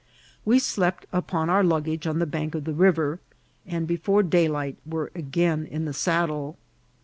We 0.45 0.57
slept 0.57 1.05
upon 1.13 1.51
our 1.51 1.63
luggage 1.63 2.07
on 2.07 2.17
the 2.17 2.25
bank 2.25 2.55
of 2.55 2.63
the 2.63 2.73
river, 2.73 3.19
and 3.67 3.85
before 3.85 4.23
daylight 4.23 4.77
were 4.83 5.11
again 5.13 5.67
in 5.67 5.85
the 5.85 5.93
saddle. 5.93 6.57